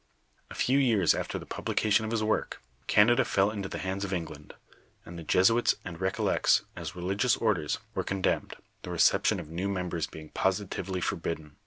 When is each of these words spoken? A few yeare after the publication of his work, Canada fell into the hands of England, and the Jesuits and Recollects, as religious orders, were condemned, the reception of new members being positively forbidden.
A 0.49 0.55
few 0.55 0.79
yeare 0.79 1.05
after 1.15 1.37
the 1.37 1.45
publication 1.45 2.05
of 2.05 2.09
his 2.09 2.23
work, 2.23 2.59
Canada 2.87 3.23
fell 3.23 3.51
into 3.51 3.69
the 3.69 3.77
hands 3.77 4.03
of 4.03 4.11
England, 4.11 4.55
and 5.05 5.15
the 5.15 5.21
Jesuits 5.23 5.75
and 5.85 6.01
Recollects, 6.01 6.63
as 6.75 6.95
religious 6.95 7.37
orders, 7.37 7.77
were 7.93 8.03
condemned, 8.03 8.55
the 8.81 8.89
reception 8.89 9.39
of 9.39 9.49
new 9.49 9.69
members 9.69 10.07
being 10.07 10.29
positively 10.29 11.01
forbidden. 11.01 11.55